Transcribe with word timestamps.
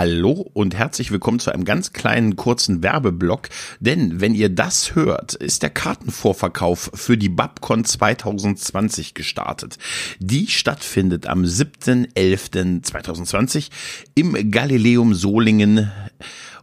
Hallo 0.00 0.48
und 0.54 0.74
herzlich 0.74 1.12
willkommen 1.12 1.40
zu 1.40 1.52
einem 1.52 1.66
ganz 1.66 1.92
kleinen 1.92 2.34
kurzen 2.34 2.82
Werbeblock, 2.82 3.50
denn 3.80 4.18
wenn 4.18 4.34
ihr 4.34 4.48
das 4.48 4.94
hört, 4.94 5.34
ist 5.34 5.62
der 5.62 5.68
Kartenvorverkauf 5.68 6.90
für 6.94 7.18
die 7.18 7.28
Babcon 7.28 7.84
2020 7.84 9.12
gestartet. 9.12 9.76
Die 10.18 10.46
stattfindet 10.46 11.26
am 11.26 11.42
7.11.2020 11.42 13.68
im 14.14 14.50
Galileum 14.50 15.12
Solingen 15.12 15.92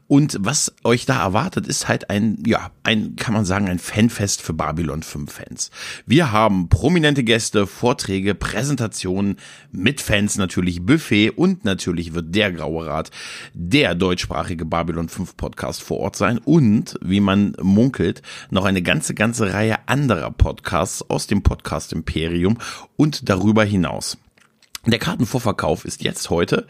und 0.08 0.38
was 0.40 0.74
euch 0.84 1.06
da 1.06 1.22
erwartet, 1.22 1.68
ist 1.68 1.88
halt 1.90 2.10
ein, 2.10 2.42
ja, 2.46 2.72
ein, 2.84 3.18
kann 3.18 3.34
man 3.34 3.44
sagen, 3.44 3.68
ein 3.68 3.80
Fanfest 3.80 4.42
für 4.42 4.54
Babylon 4.54 5.04
5 5.04 5.32
Fans. 5.32 5.70
Wir 6.06 6.32
haben 6.32 6.70
prominente 6.70 7.24
Gäste, 7.24 7.68
Vorträge, 7.68 8.34
Präsentationen 8.34 9.36
mit 9.72 10.00
Fans 10.00 10.38
natürlich, 10.38 10.86
Buffet 10.86 11.32
und 11.32 11.66
natürlich 11.66 12.14
wird 12.14 12.34
der 12.34 12.54
Graue 12.54 12.86
Rat 12.86 13.12
der 13.54 13.96
deutschsprachige 13.96 14.64
Babylon 14.64 15.10
5 15.10 15.36
Podcast 15.36 15.84
vor 15.84 15.98
Ort 16.00 16.16
sein 16.16 16.38
und, 16.38 16.98
wie 17.02 17.20
man 17.20 17.54
munkelt, 17.62 18.22
noch 18.50 18.64
eine 18.64 18.82
ganze, 18.82 19.14
ganze 19.14 19.54
Reihe 19.54 19.88
anderer 19.88 20.32
Podcasts 20.32 21.08
aus 21.10 21.28
dem 21.28 21.44
Podcast 21.44 21.92
Imperium 21.92 22.58
und 22.96 23.28
darüber 23.28 23.66
hinaus. 23.66 24.18
Der 24.86 25.00
Kartenvorverkauf 25.00 25.84
ist 25.84 26.02
jetzt 26.02 26.30
heute 26.30 26.66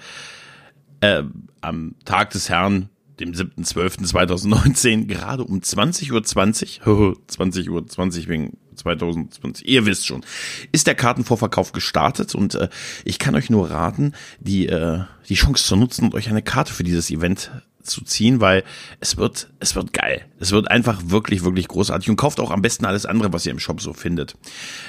äh, 1.02 1.22
am 1.62 1.94
Tag 2.04 2.32
des 2.32 2.50
Herrn 2.50 2.90
dem 3.20 3.34
7.12.2019, 3.34 5.06
gerade 5.06 5.44
um 5.44 5.60
20.20 5.60 6.12
Uhr, 6.12 6.24
20, 6.24 6.82
20 7.28 7.70
Uhr 7.70 7.88
20 7.88 8.28
wegen 8.28 8.58
2020, 8.76 9.68
ihr 9.68 9.86
wisst 9.86 10.06
schon, 10.06 10.24
ist 10.72 10.88
der 10.88 10.96
Kartenvorverkauf 10.96 11.72
gestartet? 11.72 12.36
Und 12.36 12.56
äh, 12.56 12.70
ich 13.06 13.20
kann 13.20 13.36
euch 13.36 13.50
nur 13.50 13.72
raten, 13.72 14.14
die, 14.40 14.68
äh, 14.68 15.02
die 15.30 15.36
Chance 15.36 15.66
zu 15.66 15.76
nutzen 15.76 16.06
und 16.06 16.16
euch 16.16 16.30
eine 16.30 16.42
Karte 16.42 16.74
für 16.74 16.84
dieses 16.84 17.10
Event 17.10 17.52
zu 17.88 18.04
ziehen, 18.04 18.42
weil 18.42 18.64
es 19.00 19.18
wird, 19.18 19.50
es 19.60 19.76
wird 19.76 19.94
geil. 19.94 20.26
Es 20.40 20.52
wird 20.52 20.70
einfach 20.70 21.02
wirklich, 21.06 21.44
wirklich 21.44 21.68
großartig 21.68 22.10
und 22.10 22.16
kauft 22.16 22.40
auch 22.40 22.52
am 22.52 22.62
besten 22.62 22.86
alles 22.86 23.06
andere, 23.06 23.34
was 23.34 23.46
ihr 23.46 23.52
im 23.52 23.60
Shop 23.60 23.82
so 23.82 23.94
findet. 23.94 24.36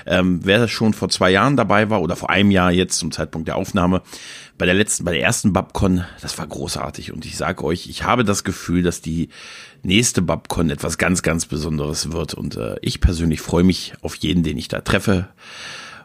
Ähm, 0.06 0.40
wer 0.42 0.68
schon 0.68 0.92
vor 0.92 1.08
zwei 1.08 1.30
Jahren 1.30 1.56
dabei 1.56 1.90
war 1.90 2.02
oder 2.02 2.16
vor 2.16 2.30
einem 2.30 2.50
Jahr 2.50 2.70
jetzt 2.70 2.98
zum 2.98 3.10
Zeitpunkt 3.10 3.48
der 3.48 3.56
Aufnahme, 3.56 4.02
bei 4.58 4.66
der 4.66 4.74
letzten, 4.74 5.04
bei 5.04 5.12
der 5.12 5.22
ersten 5.22 5.52
Babcon, 5.52 6.04
das 6.20 6.36
war 6.36 6.46
großartig 6.46 7.12
und 7.12 7.24
ich 7.24 7.36
sage 7.36 7.64
euch, 7.64 7.88
ich 7.88 8.02
habe 8.02 8.24
das 8.24 8.42
Gefühl, 8.42 8.82
dass 8.82 9.00
die 9.00 9.28
nächste 9.82 10.20
Babcon 10.20 10.68
etwas 10.70 10.98
ganz, 10.98 11.22
ganz 11.22 11.46
Besonderes 11.46 12.12
wird 12.12 12.34
und 12.34 12.56
äh, 12.56 12.76
ich 12.82 13.00
persönlich 13.00 13.40
freue 13.40 13.62
mich 13.64 13.92
auf 14.02 14.16
jeden, 14.16 14.42
den 14.42 14.58
ich 14.58 14.68
da 14.68 14.80
treffe. 14.80 15.28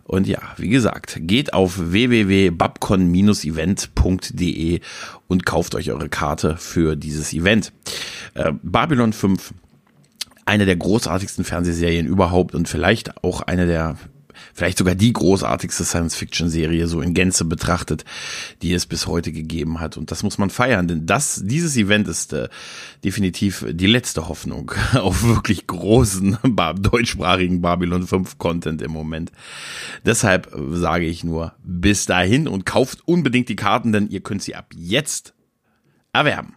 Und 0.04 0.28
ja, 0.28 0.42
wie 0.58 0.70
gesagt, 0.70 1.20
geht 1.22 1.54
auf 1.54 1.92
www.babcon-event.de 1.92 4.82
und 5.28 5.46
kauft 5.46 5.76
euch 5.76 5.92
eure 5.92 6.10
Karte 6.10 6.58
für 6.58 6.98
dieses 6.98 7.32
Event. 7.34 7.72
Äh, 8.34 8.52
Babylon 8.62 9.14
5, 9.14 9.54
eine 10.46 10.66
der 10.66 10.76
großartigsten 10.76 11.46
Fernsehserien 11.46 12.06
überhaupt 12.06 12.54
und 12.54 12.68
vielleicht 12.68 13.24
auch 13.24 13.40
eine 13.42 13.66
der 13.66 13.96
vielleicht 14.54 14.78
sogar 14.78 14.96
die 14.96 15.14
großartigste 15.14 15.84
Science-Fiction-Serie 15.84 16.88
so 16.88 17.02
in 17.02 17.14
Gänze 17.14 17.46
betrachtet, 17.46 18.06
die 18.62 18.74
es 18.74 18.86
bis 18.86 19.08
heute 19.08 19.32
gegeben 19.32 19.80
hat. 19.80 19.98
Und 19.98 20.12
das 20.12 20.24
muss 20.24 20.38
man 20.38 20.50
feiern, 20.50 20.88
denn 20.88 21.06
das, 21.06 21.42
dieses 21.46 21.76
Event 21.78 22.08
ist 22.08 22.34
äh, 22.34 22.50
definitiv 23.04 23.66
die 23.70 23.88
letzte 23.88 24.28
Hoffnung 24.28 24.72
auf 24.94 25.24
wirklich 25.24 25.68
großen 25.68 26.38
deutschsprachigen 26.78 27.62
Babylon 27.62 28.08
5 28.08 28.38
Content 28.38 28.82
im 28.82 28.92
Moment. 28.92 29.32
Deshalb 30.06 30.52
sage 30.72 31.06
ich 31.06 31.24
nur 31.24 31.54
bis 31.64 32.06
dahin 32.06 32.48
und 32.48 32.66
kauft 32.66 33.08
unbedingt 33.08 33.50
die 33.50 33.56
Karten, 33.56 33.92
denn 33.92 34.10
ihr 34.10 34.22
könnt 34.22 34.44
sie 34.44 34.56
ab 34.56 34.72
jetzt 34.76 35.34
erwerben. 36.14 36.56